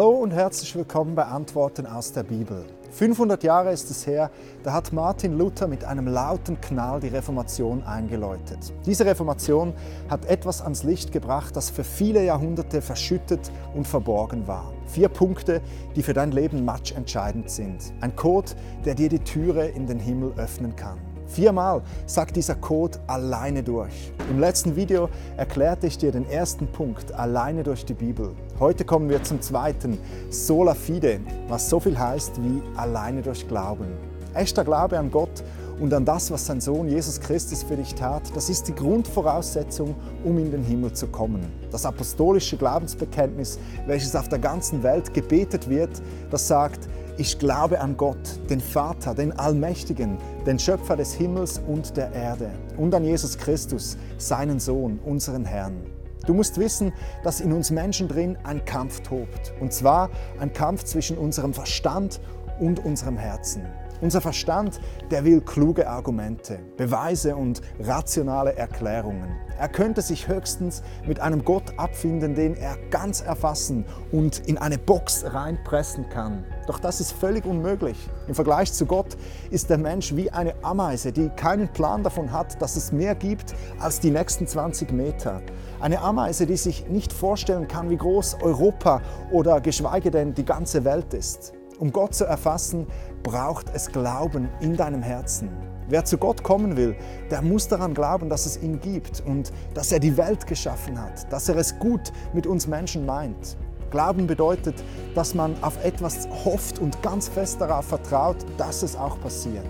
[0.00, 2.64] Hallo und herzlich willkommen bei Antworten aus der Bibel.
[2.90, 4.30] 500 Jahre ist es her,
[4.62, 8.72] da hat Martin Luther mit einem lauten Knall die Reformation eingeläutet.
[8.86, 9.74] Diese Reformation
[10.08, 14.72] hat etwas ans Licht gebracht, das für viele Jahrhunderte verschüttet und verborgen war.
[14.86, 15.60] Vier Punkte,
[15.94, 17.92] die für dein Leben matchentscheidend sind.
[18.00, 18.52] Ein Code,
[18.86, 20.96] der dir die Türe in den Himmel öffnen kann.
[21.32, 24.12] Viermal sagt dieser Code alleine durch.
[24.28, 28.34] Im letzten Video erklärte ich dir den ersten Punkt alleine durch die Bibel.
[28.58, 29.96] Heute kommen wir zum zweiten,
[30.30, 33.86] sola fide, was so viel heißt wie alleine durch Glauben.
[34.34, 35.44] Echter Glaube an Gott
[35.80, 39.94] und an das, was sein Sohn Jesus Christus für dich tat, das ist die Grundvoraussetzung,
[40.24, 41.40] um in den Himmel zu kommen.
[41.70, 45.90] Das apostolische Glaubensbekenntnis, welches auf der ganzen Welt gebetet wird,
[46.30, 51.96] das sagt, ich glaube an Gott, den Vater, den Allmächtigen, den Schöpfer des Himmels und
[51.96, 55.76] der Erde und an Jesus Christus, seinen Sohn, unseren Herrn.
[56.26, 56.92] Du musst wissen,
[57.24, 59.54] dass in uns Menschen drin ein Kampf tobt.
[59.60, 62.20] Und zwar ein Kampf zwischen unserem Verstand
[62.60, 63.62] und unserem Herzen.
[64.00, 64.80] Unser Verstand,
[65.10, 69.36] der will kluge Argumente, Beweise und rationale Erklärungen.
[69.58, 74.78] Er könnte sich höchstens mit einem Gott abfinden, den er ganz erfassen und in eine
[74.78, 76.46] Box reinpressen kann.
[76.66, 78.08] Doch das ist völlig unmöglich.
[78.26, 79.18] Im Vergleich zu Gott
[79.50, 83.54] ist der Mensch wie eine Ameise, die keinen Plan davon hat, dass es mehr gibt
[83.78, 85.42] als die nächsten 20 Meter.
[85.78, 90.86] Eine Ameise, die sich nicht vorstellen kann, wie groß Europa oder geschweige denn die ganze
[90.86, 91.52] Welt ist.
[91.80, 92.86] Um Gott zu erfassen,
[93.22, 95.48] braucht es Glauben in deinem Herzen.
[95.88, 96.94] Wer zu Gott kommen will,
[97.30, 101.32] der muss daran glauben, dass es ihn gibt und dass er die Welt geschaffen hat,
[101.32, 103.56] dass er es gut mit uns Menschen meint.
[103.90, 104.74] Glauben bedeutet,
[105.14, 109.64] dass man auf etwas hofft und ganz fest darauf vertraut, dass es auch passiert.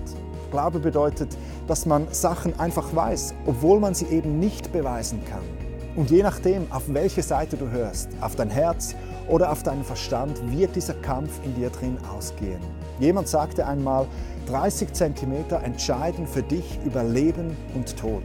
[0.51, 1.39] Glaube bedeutet,
[1.69, 5.70] dass man Sachen einfach weiß, obwohl man sie eben nicht beweisen kann.
[6.01, 8.95] Und je nachdem, auf welche Seite du hörst, auf dein Herz
[9.29, 12.63] oder auf deinen Verstand, wird dieser Kampf in dir drin ausgehen.
[12.99, 14.07] Jemand sagte einmal,
[14.47, 18.23] 30 cm entscheiden für dich über Leben und Tod.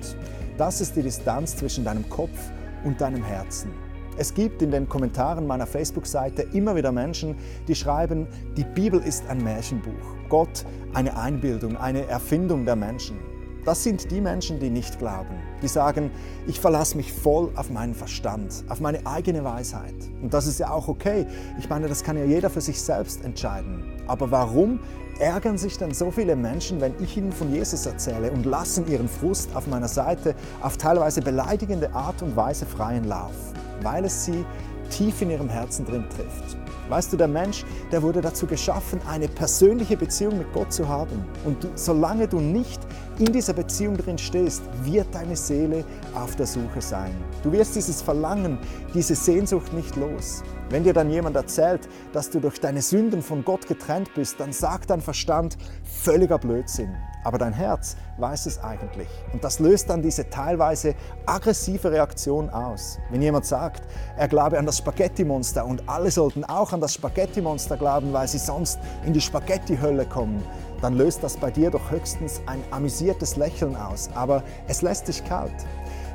[0.57, 2.39] Das ist die Distanz zwischen deinem Kopf
[2.85, 3.73] und deinem Herzen.
[4.17, 7.35] Es gibt in den Kommentaren meiner Facebook-Seite immer wieder Menschen,
[7.67, 8.25] die schreiben,
[8.55, 10.63] die Bibel ist ein Märchenbuch, Gott
[10.93, 13.34] eine Einbildung, eine Erfindung der Menschen.
[13.65, 16.11] Das sind die Menschen, die nicht glauben, die sagen,
[16.45, 19.95] ich verlasse mich voll auf meinen Verstand, auf meine eigene Weisheit.
[20.21, 21.25] Und das ist ja auch okay.
[21.57, 23.83] Ich meine, das kann ja jeder für sich selbst entscheiden.
[24.05, 24.79] Aber warum
[25.17, 29.09] ärgern sich dann so viele Menschen, wenn ich ihnen von Jesus erzähle und lassen ihren
[29.09, 33.33] Frust auf meiner Seite auf teilweise beleidigende Art und Weise freien Lauf?
[33.81, 34.45] Weil es sie
[34.89, 36.57] tief in ihrem Herzen drin trifft.
[36.89, 41.25] Weißt du, der Mensch, der wurde dazu geschaffen, eine persönliche Beziehung mit Gott zu haben.
[41.43, 42.79] Und du, solange du nicht
[43.17, 47.15] in dieser Beziehung drin stehst, wird deine Seele auf der Suche sein.
[47.41, 48.59] Du wirst dieses Verlangen,
[48.93, 50.43] diese Sehnsucht nicht los.
[50.69, 54.51] Wenn dir dann jemand erzählt, dass du durch deine Sünden von Gott getrennt bist, dann
[54.51, 56.95] sagt dein Verstand völliger Blödsinn
[57.25, 59.09] aber dein Herz weiß es eigentlich.
[59.33, 60.93] Und das löst dann diese teilweise
[61.25, 62.99] aggressive Reaktion aus.
[63.09, 63.83] Wenn jemand sagt,
[64.15, 68.37] er glaube an das Spaghetti-Monster und alle sollten auch an das Spaghetti-Monster glauben, weil sie
[68.37, 70.41] sonst in die Spaghetti-Hölle kommen,
[70.81, 75.25] dann löst das bei dir doch höchstens ein amüsiertes Lächeln aus, aber es lässt dich
[75.25, 75.65] kalt.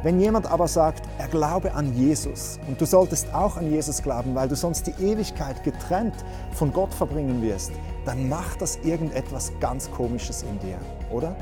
[0.03, 4.35] Wenn jemand aber sagt, er glaube an Jesus und du solltest auch an Jesus glauben,
[4.35, 6.15] weil du sonst die Ewigkeit getrennt
[6.53, 7.73] von Gott verbringen wirst,
[8.07, 10.79] dann macht das irgendetwas ganz Komisches in dir,
[11.11, 11.37] oder?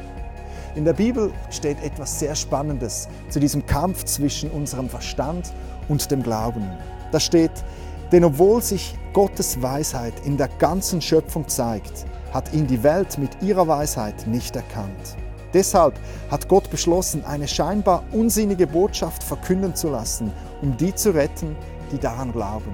[0.75, 5.53] In der Bibel steht etwas sehr Spannendes zu diesem Kampf zwischen unserem Verstand
[5.89, 6.69] und dem Glauben.
[7.13, 7.53] Da steht,
[8.11, 13.41] denn obwohl sich Gottes Weisheit in der ganzen Schöpfung zeigt, hat ihn die Welt mit
[13.41, 15.17] ihrer Weisheit nicht erkannt.
[15.55, 15.95] Deshalb
[16.31, 21.57] hat Gott beschlossen, eine scheinbar unsinnige Botschaft verkünden zu lassen, um die zu retten,
[21.91, 22.73] die daran glauben.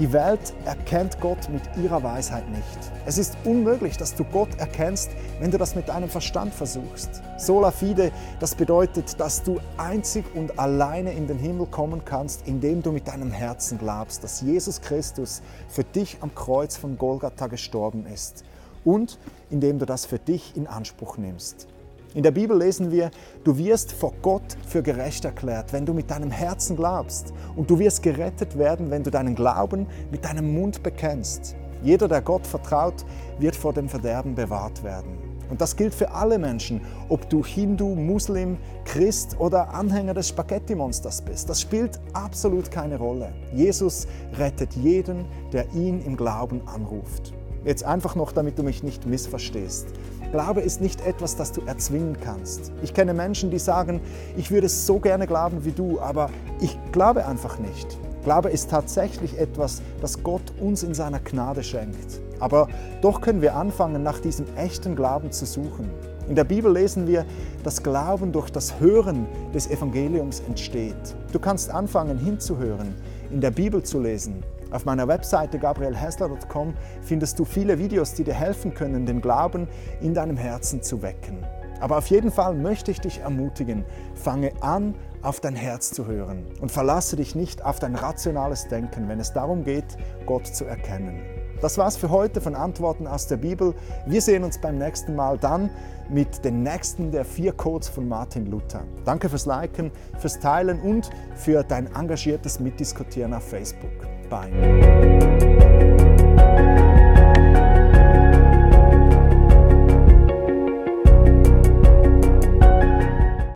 [0.00, 2.90] Die Welt erkennt Gott mit ihrer Weisheit nicht.
[3.06, 7.22] Es ist unmöglich, dass du Gott erkennst, wenn du das mit deinem Verstand versuchst.
[7.38, 8.10] Sola fide,
[8.40, 13.06] das bedeutet, dass du einzig und alleine in den Himmel kommen kannst, indem du mit
[13.06, 18.44] deinem Herzen glaubst, dass Jesus Christus für dich am Kreuz von Golgatha gestorben ist
[18.84, 19.18] und
[19.50, 21.68] indem du das für dich in Anspruch nimmst.
[22.14, 23.10] In der Bibel lesen wir,
[23.42, 27.32] du wirst vor Gott für gerecht erklärt, wenn du mit deinem Herzen glaubst.
[27.56, 31.56] Und du wirst gerettet werden, wenn du deinen Glauben mit deinem Mund bekennst.
[31.82, 33.04] Jeder, der Gott vertraut,
[33.40, 35.18] wird vor dem Verderben bewahrt werden.
[35.50, 41.20] Und das gilt für alle Menschen, ob du Hindu, Muslim, Christ oder Anhänger des Spaghetti-Monsters
[41.22, 41.48] bist.
[41.50, 43.32] Das spielt absolut keine Rolle.
[43.52, 44.06] Jesus
[44.38, 47.34] rettet jeden, der ihn im Glauben anruft.
[47.64, 49.86] Jetzt einfach noch, damit du mich nicht missverstehst.
[50.32, 52.72] Glaube ist nicht etwas, das du erzwingen kannst.
[52.82, 54.00] Ich kenne Menschen, die sagen,
[54.36, 56.28] ich würde so gerne glauben wie du, aber
[56.60, 57.98] ich glaube einfach nicht.
[58.24, 62.20] Glaube ist tatsächlich etwas, das Gott uns in seiner Gnade schenkt.
[62.40, 62.68] Aber
[63.00, 65.88] doch können wir anfangen, nach diesem echten Glauben zu suchen.
[66.28, 67.26] In der Bibel lesen wir,
[67.62, 70.94] dass Glauben durch das Hören des Evangeliums entsteht.
[71.32, 72.94] Du kannst anfangen hinzuhören,
[73.30, 74.42] in der Bibel zu lesen.
[74.74, 79.68] Auf meiner Webseite gabrielhessler.com findest du viele Videos, die dir helfen können, den Glauben
[80.00, 81.46] in deinem Herzen zu wecken.
[81.78, 83.84] Aber auf jeden Fall möchte ich dich ermutigen,
[84.16, 89.08] fange an, auf dein Herz zu hören und verlasse dich nicht auf dein rationales Denken,
[89.08, 91.20] wenn es darum geht, Gott zu erkennen.
[91.64, 93.72] Das war's für heute von Antworten aus der Bibel.
[94.04, 95.70] Wir sehen uns beim nächsten Mal dann
[96.10, 98.82] mit den nächsten der vier Codes von Martin Luther.
[99.06, 103.92] Danke fürs Liken, fürs Teilen und für dein engagiertes Mitdiskutieren auf Facebook.
[104.28, 104.52] Bye.